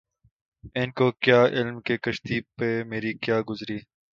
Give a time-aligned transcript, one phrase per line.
[0.75, 3.77] ان کو کیا علم کہ کشتی پہ مری کیا گزری